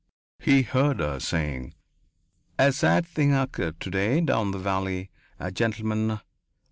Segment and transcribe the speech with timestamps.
[0.39, 1.75] He heard her saying:
[2.57, 5.11] "A sad thing occurred to day down the valley.
[5.39, 6.19] A gentleman....